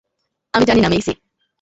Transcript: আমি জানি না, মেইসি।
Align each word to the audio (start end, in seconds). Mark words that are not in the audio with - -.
আমি 0.53 0.65
জানি 0.65 0.81
না, 0.81 0.89
মেইসি। 0.89 1.13